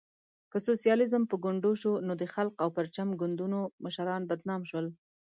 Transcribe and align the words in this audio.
که 0.51 0.57
سوسیالیزم 0.67 1.23
په 1.31 1.35
ګونډو 1.43 1.71
شو، 1.81 1.91
نو 2.07 2.13
د 2.21 2.23
خلق 2.33 2.53
او 2.63 2.69
پرچم 2.77 3.07
ګوندونو 3.21 3.59
مشران 3.83 4.21
بدنام 4.29 4.61
شول. 4.69 4.87